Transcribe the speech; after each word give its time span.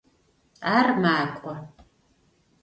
Ар 0.75 0.87
макӏо. 1.01 1.53